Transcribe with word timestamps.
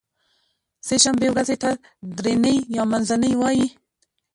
سې 0.85 0.95
شنبې 1.03 1.27
ورځې 1.31 1.55
ته 1.63 1.69
درینۍ 2.17 2.57
یا 2.75 2.83
منځنۍ 2.91 3.33
وایی 3.37 3.65